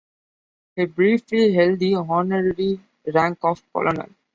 [0.75, 2.79] He briefly held the honorary
[3.13, 4.09] rank of Colonel.